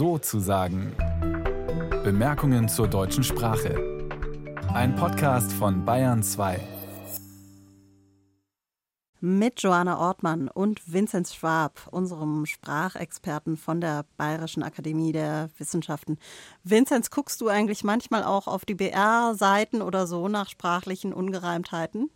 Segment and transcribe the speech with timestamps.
[0.00, 0.96] so zu sagen.
[2.02, 4.08] Bemerkungen zur deutschen Sprache.
[4.72, 6.58] Ein Podcast von Bayern 2.
[9.20, 16.16] Mit Joanna Ortmann und Vinzenz Schwab, unserem Sprachexperten von der Bayerischen Akademie der Wissenschaften.
[16.64, 22.08] Vinzenz, guckst du eigentlich manchmal auch auf die BR-Seiten oder so nach sprachlichen Ungereimtheiten?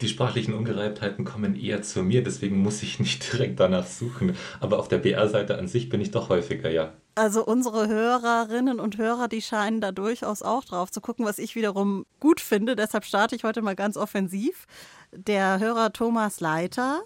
[0.00, 4.36] Die sprachlichen Ungereimtheiten kommen eher zu mir, deswegen muss ich nicht direkt danach suchen.
[4.58, 6.94] Aber auf der BR-Seite an sich bin ich doch häufiger, ja.
[7.16, 11.54] Also unsere Hörerinnen und Hörer, die scheinen da durchaus auch drauf zu gucken, was ich
[11.54, 12.76] wiederum gut finde.
[12.76, 14.66] Deshalb starte ich heute mal ganz offensiv.
[15.12, 17.02] Der Hörer Thomas Leiter,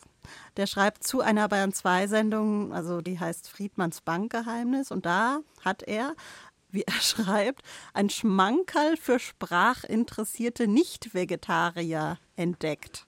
[0.56, 5.82] der schreibt zu einer Bayern 2 Sendung, also die heißt Friedmanns Bankgeheimnis und da hat
[5.82, 6.14] er
[6.70, 13.06] wie er schreibt, ein Schmankerl für sprachinteressierte Nicht-Vegetarier entdeckt.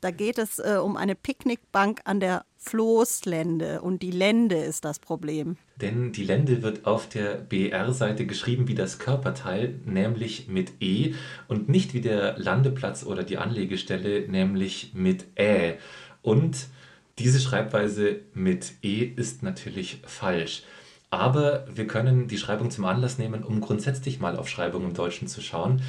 [0.00, 4.98] Da geht es äh, um eine Picknickbank an der Floßlände und die Lände ist das
[4.98, 5.56] Problem.
[5.80, 11.14] Denn die Lände wird auf der BR-Seite geschrieben wie das Körperteil, nämlich mit E
[11.48, 15.78] und nicht wie der Landeplatz oder die Anlegestelle, nämlich mit Ä.
[16.22, 16.68] Und
[17.18, 20.62] diese Schreibweise mit E ist natürlich falsch.
[21.10, 25.26] Aber wir können die Schreibung zum Anlass nehmen, um grundsätzlich mal auf Schreibung im Deutschen
[25.26, 25.82] zu schauen.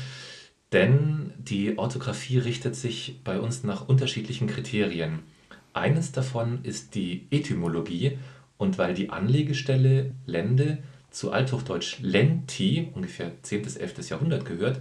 [0.71, 5.19] Denn die Orthographie richtet sich bei uns nach unterschiedlichen Kriterien.
[5.73, 8.17] Eines davon ist die Etymologie
[8.57, 13.63] und weil die Anlegestelle Lende zu Althochdeutsch Lenti, ungefähr 10.
[13.63, 14.09] bis 11.
[14.09, 14.79] Jahrhundert gehört,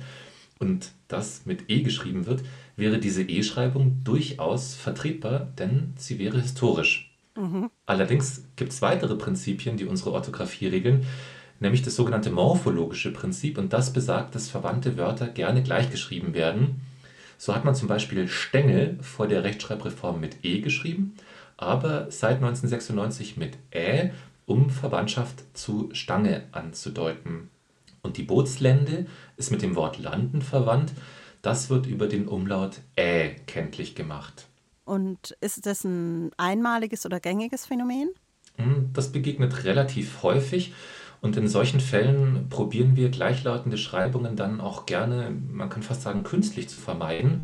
[0.59, 2.43] und das mit E geschrieben wird,
[2.77, 7.15] wäre diese E-Schreibung durchaus vertretbar, denn sie wäre historisch.
[7.37, 7.71] Mhm.
[7.87, 11.07] Allerdings gibt es weitere Prinzipien, die unsere Orthographie regeln,
[11.61, 16.81] nämlich das sogenannte morphologische Prinzip und das besagt, dass verwandte Wörter gerne gleichgeschrieben werden.
[17.37, 21.17] So hat man zum Beispiel Stängel vor der Rechtschreibreform mit E geschrieben,
[21.57, 24.11] aber seit 1996 mit Ä,
[24.47, 27.51] um Verwandtschaft zu Stange anzudeuten.
[28.03, 29.07] Und die Bootslände
[29.37, 30.93] ist mit dem Wort landen verwandt.
[31.43, 34.47] Das wird über den Umlaut Ä kenntlich gemacht.
[34.85, 38.09] Und ist das ein einmaliges oder gängiges Phänomen?
[38.57, 40.73] Hm, das begegnet relativ häufig.
[41.21, 46.23] Und in solchen Fällen probieren wir gleichlautende Schreibungen dann auch gerne, man kann fast sagen,
[46.23, 47.43] künstlich zu vermeiden.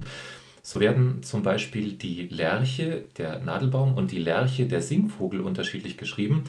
[0.63, 6.45] So werden zum Beispiel die Lerche, der Nadelbaum, und die Lerche, der Singvogel, unterschiedlich geschrieben.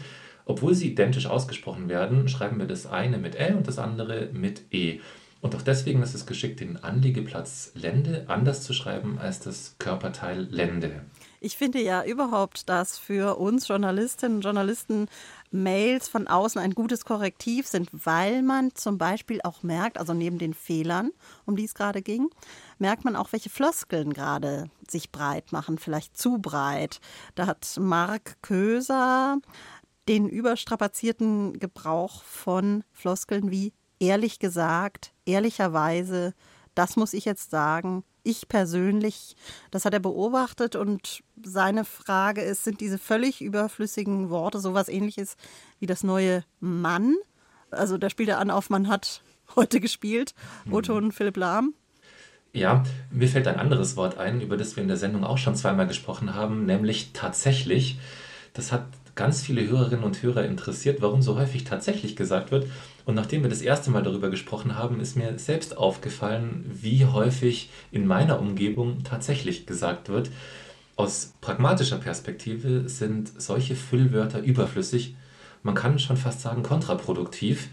[0.45, 4.61] Obwohl sie identisch ausgesprochen werden, schreiben wir das eine mit L und das andere mit
[4.71, 4.99] E.
[5.41, 10.47] Und auch deswegen ist es geschickt, den Anliegeplatz Lände anders zu schreiben als das Körperteil
[10.49, 11.01] Lände.
[11.39, 15.07] Ich finde ja überhaupt, dass für uns Journalistinnen und Journalisten
[15.55, 20.37] Mails von außen ein gutes Korrektiv sind, weil man zum Beispiel auch merkt, also neben
[20.37, 21.11] den Fehlern,
[21.45, 22.29] um die es gerade ging,
[22.77, 26.99] merkt man auch, welche Floskeln gerade sich breit machen, vielleicht zu breit.
[27.35, 29.39] Da hat Mark Köser
[30.07, 36.33] den überstrapazierten Gebrauch von Floskeln wie ehrlich gesagt, ehrlicherweise,
[36.75, 39.35] das muss ich jetzt sagen, ich persönlich,
[39.71, 45.37] das hat er beobachtet und seine Frage ist, sind diese völlig überflüssigen Worte sowas ähnliches
[45.79, 47.15] wie das neue Mann?
[47.71, 49.21] Also da spielt er an auf Man hat
[49.55, 50.33] heute gespielt,
[50.69, 51.73] Otto und Philipp Lahm.
[52.53, 55.55] Ja, mir fällt ein anderes Wort ein, über das wir in der Sendung auch schon
[55.55, 57.99] zweimal gesprochen haben, nämlich tatsächlich.
[58.53, 58.85] Das hat
[59.15, 62.67] ganz viele Hörerinnen und Hörer interessiert, warum so häufig tatsächlich gesagt wird.
[63.05, 67.69] Und nachdem wir das erste Mal darüber gesprochen haben, ist mir selbst aufgefallen, wie häufig
[67.91, 70.31] in meiner Umgebung tatsächlich gesagt wird.
[70.95, 75.15] Aus pragmatischer Perspektive sind solche Füllwörter überflüssig.
[75.63, 77.69] Man kann schon fast sagen kontraproduktiv.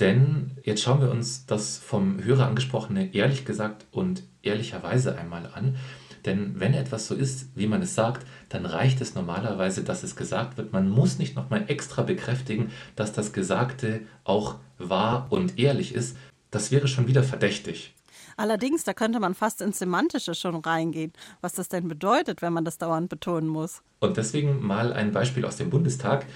[0.00, 5.76] Denn jetzt schauen wir uns das vom Hörer angesprochene ehrlich gesagt und ehrlicherweise einmal an.
[6.26, 10.16] Denn wenn etwas so ist, wie man es sagt, dann reicht es normalerweise, dass es
[10.16, 10.72] gesagt wird.
[10.72, 16.16] Man muss nicht nochmal extra bekräftigen, dass das Gesagte auch wahr und ehrlich ist.
[16.50, 17.94] Das wäre schon wieder verdächtig.
[18.36, 22.64] Allerdings, da könnte man fast ins Semantische schon reingehen, was das denn bedeutet, wenn man
[22.64, 23.82] das dauernd betonen muss.
[23.98, 26.26] Und deswegen mal ein Beispiel aus dem Bundestag.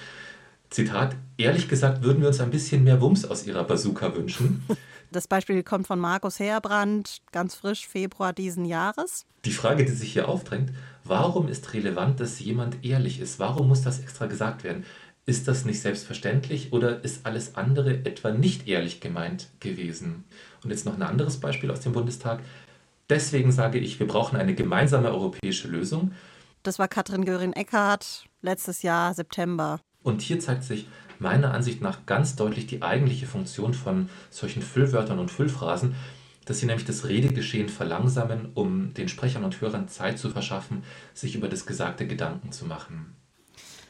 [0.68, 4.62] Zitat, ehrlich gesagt würden wir uns ein bisschen mehr Wumms aus Ihrer Bazooka wünschen.
[5.14, 9.26] Das Beispiel kommt von Markus Herbrand, ganz frisch, Februar diesen Jahres.
[9.44, 10.72] Die Frage, die sich hier aufdrängt,
[11.04, 13.38] warum ist relevant, dass jemand ehrlich ist?
[13.38, 14.84] Warum muss das extra gesagt werden?
[15.24, 20.24] Ist das nicht selbstverständlich oder ist alles andere etwa nicht ehrlich gemeint gewesen?
[20.64, 22.40] Und jetzt noch ein anderes Beispiel aus dem Bundestag.
[23.08, 26.10] Deswegen sage ich, wir brauchen eine gemeinsame europäische Lösung.
[26.64, 29.78] Das war Katrin Göring-Eckardt letztes Jahr, September.
[30.02, 30.88] Und hier zeigt sich,
[31.18, 35.94] meiner Ansicht nach ganz deutlich die eigentliche Funktion von solchen Füllwörtern und Füllphrasen,
[36.44, 40.84] dass sie nämlich das Redegeschehen verlangsamen, um den Sprechern und Hörern Zeit zu verschaffen,
[41.14, 43.16] sich über das Gesagte Gedanken zu machen.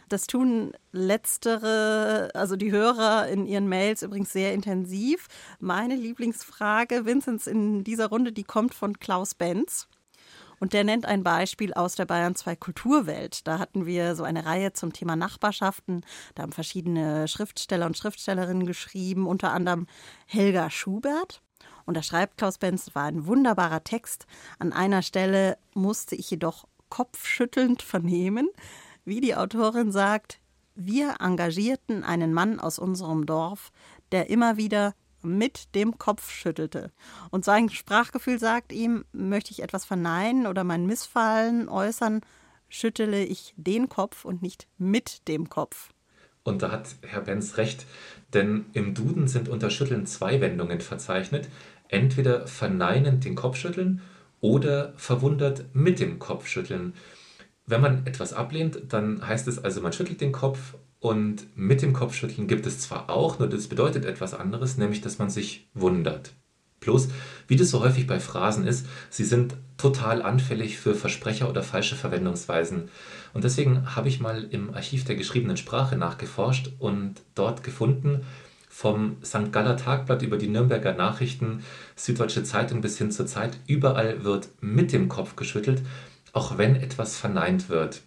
[0.08, 5.26] Das tun letztere, also die Hörer in ihren Mails übrigens sehr intensiv.
[5.60, 9.88] Meine Lieblingsfrage, Vinzenz, in dieser Runde, die kommt von Klaus Benz.
[10.64, 13.46] Und der nennt ein Beispiel aus der Bayern 2 Kulturwelt.
[13.46, 16.06] Da hatten wir so eine Reihe zum Thema Nachbarschaften.
[16.34, 19.86] Da haben verschiedene Schriftsteller und Schriftstellerinnen geschrieben, unter anderem
[20.24, 21.42] Helga Schubert.
[21.84, 24.24] Und da schreibt Klaus Benz, war ein wunderbarer Text.
[24.58, 28.48] An einer Stelle musste ich jedoch kopfschüttelnd vernehmen,
[29.04, 30.40] wie die Autorin sagt,
[30.74, 33.70] wir engagierten einen Mann aus unserem Dorf,
[34.12, 36.90] der immer wieder mit dem Kopf schüttelte.
[37.30, 42.20] Und sein Sprachgefühl sagt ihm, möchte ich etwas verneinen oder mein Missfallen äußern,
[42.68, 45.90] schüttele ich den Kopf und nicht mit dem Kopf.
[46.42, 47.86] Und da hat Herr Benz recht,
[48.34, 51.48] denn im Duden sind unter Schütteln zwei Wendungen verzeichnet.
[51.88, 54.02] Entweder verneinend den Kopf schütteln
[54.40, 56.92] oder verwundert mit dem Kopf schütteln.
[57.66, 60.74] Wenn man etwas ablehnt, dann heißt es also, man schüttelt den Kopf
[61.04, 65.18] und mit dem Kopfschütteln gibt es zwar auch, nur das bedeutet etwas anderes, nämlich dass
[65.18, 66.32] man sich wundert.
[66.80, 67.08] Bloß,
[67.46, 71.94] wie das so häufig bei Phrasen ist, sie sind total anfällig für Versprecher oder falsche
[71.94, 72.88] Verwendungsweisen.
[73.34, 78.22] Und deswegen habe ich mal im Archiv der geschriebenen Sprache nachgeforscht und dort gefunden,
[78.70, 79.52] vom St.
[79.52, 81.64] Galler Tagblatt über die Nürnberger Nachrichten,
[81.96, 85.82] Süddeutsche Zeitung bis hin zur Zeit, überall wird mit dem Kopf geschüttelt,
[86.32, 88.00] auch wenn etwas verneint wird.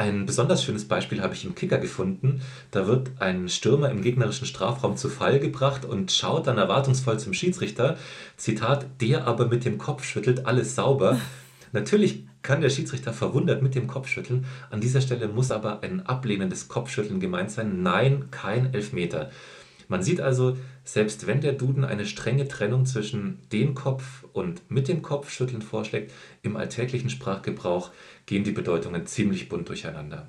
[0.00, 2.40] Ein besonders schönes Beispiel habe ich im Kicker gefunden.
[2.70, 7.34] Da wird ein Stürmer im gegnerischen Strafraum zu Fall gebracht und schaut dann erwartungsvoll zum
[7.34, 7.96] Schiedsrichter.
[8.36, 11.20] Zitat, der aber mit dem Kopf schüttelt, alles sauber.
[11.72, 14.46] Natürlich kann der Schiedsrichter verwundert mit dem Kopf schütteln.
[14.70, 17.82] An dieser Stelle muss aber ein ablehnendes Kopfschütteln gemeint sein.
[17.82, 19.32] Nein, kein Elfmeter.
[19.88, 20.56] Man sieht also,
[20.88, 26.12] selbst wenn der Duden eine strenge Trennung zwischen dem Kopf und mit dem Kopfschütteln vorschlägt,
[26.42, 27.90] im alltäglichen Sprachgebrauch
[28.24, 30.26] gehen die Bedeutungen ziemlich bunt durcheinander.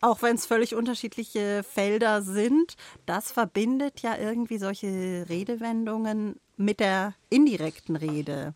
[0.00, 2.76] Auch wenn es völlig unterschiedliche Felder sind,
[3.06, 8.54] das verbindet ja irgendwie solche Redewendungen mit der indirekten Rede.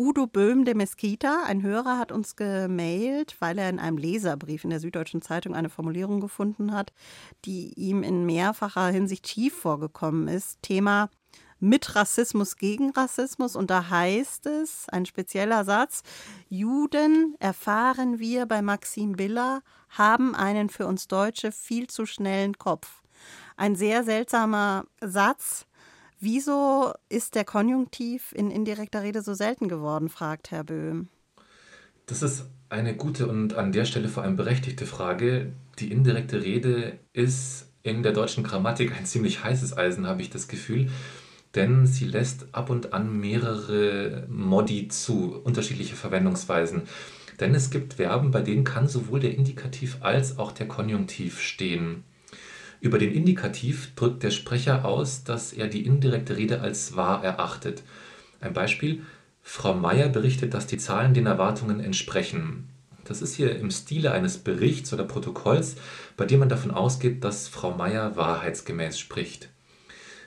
[0.00, 4.70] Udo Böhm de Mesquita, ein Hörer, hat uns gemailt, weil er in einem Leserbrief in
[4.70, 6.94] der Süddeutschen Zeitung eine Formulierung gefunden hat,
[7.44, 10.62] die ihm in mehrfacher Hinsicht schief vorgekommen ist.
[10.62, 11.10] Thema
[11.58, 13.56] mit Rassismus gegen Rassismus.
[13.56, 16.00] Und da heißt es, ein spezieller Satz,
[16.48, 19.60] Juden, erfahren wir bei Maxim Biller,
[19.90, 23.02] haben einen für uns Deutsche viel zu schnellen Kopf.
[23.58, 25.66] Ein sehr seltsamer Satz,
[26.22, 31.08] Wieso ist der Konjunktiv in indirekter Rede so selten geworden, fragt Herr Böhm.
[32.04, 35.52] Das ist eine gute und an der Stelle vor allem berechtigte Frage.
[35.78, 40.46] Die indirekte Rede ist in der deutschen Grammatik ein ziemlich heißes Eisen, habe ich das
[40.46, 40.90] Gefühl,
[41.54, 46.82] denn sie lässt ab und an mehrere Modi zu, unterschiedliche Verwendungsweisen.
[47.40, 52.04] Denn es gibt Verben, bei denen kann sowohl der Indikativ als auch der Konjunktiv stehen.
[52.80, 57.82] Über den Indikativ drückt der Sprecher aus, dass er die indirekte Rede als wahr erachtet.
[58.40, 59.02] Ein Beispiel:
[59.42, 62.68] Frau Meier berichtet, dass die Zahlen den Erwartungen entsprechen.
[63.04, 65.76] Das ist hier im Stile eines Berichts oder Protokolls,
[66.16, 69.50] bei dem man davon ausgeht, dass Frau Meier wahrheitsgemäß spricht.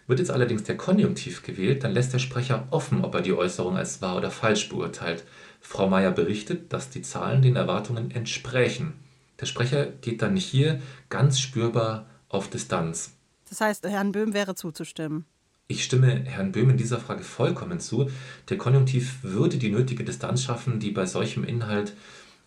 [0.05, 3.77] Wird jetzt allerdings der Konjunktiv gewählt, dann lässt der Sprecher offen, ob er die Äußerung
[3.77, 5.23] als wahr oder falsch beurteilt.
[5.61, 8.93] Frau Meier berichtet, dass die Zahlen den Erwartungen entsprechen.
[9.39, 13.11] Der Sprecher geht dann hier ganz spürbar auf Distanz.
[13.49, 15.25] Das heißt, Herrn Böhm wäre zuzustimmen.
[15.67, 18.09] Ich stimme Herrn Böhm in dieser Frage vollkommen zu.
[18.49, 21.93] Der Konjunktiv würde die nötige Distanz schaffen, die bei solchem Inhalt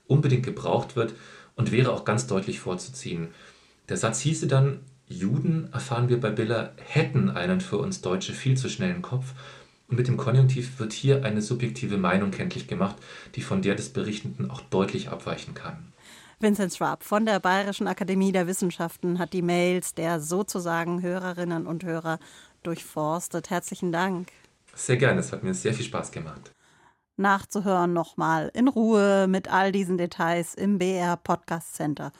[0.06, 1.14] unbedingt gebraucht wird
[1.54, 3.28] und wäre auch ganz deutlich vorzuziehen.
[3.88, 8.56] Der Satz hieße dann, Juden, erfahren wir bei Biller, hätten einen für uns Deutsche viel
[8.56, 9.32] zu schnellen Kopf.
[9.88, 12.96] Und mit dem Konjunktiv wird hier eine subjektive Meinung kenntlich gemacht,
[13.36, 15.92] die von der des Berichtenden auch deutlich abweichen kann.
[16.38, 21.82] Vincent Schwab von der Bayerischen Akademie der Wissenschaften hat die Mails der sozusagen Hörerinnen und
[21.82, 22.18] Hörer
[22.62, 23.48] durchforstet.
[23.48, 24.28] Herzlichen Dank.
[24.74, 26.52] Sehr gerne, es hat mir sehr viel Spaß gemacht.
[27.16, 32.12] Nachzuhören nochmal in Ruhe mit all diesen Details im BR Podcast Center.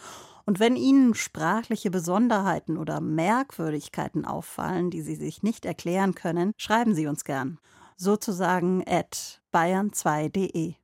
[0.46, 6.94] Und wenn Ihnen sprachliche Besonderheiten oder Merkwürdigkeiten auffallen, die Sie sich nicht erklären können, schreiben
[6.94, 7.58] Sie uns gern.
[7.98, 10.76] Sozusagen at bayern2.de.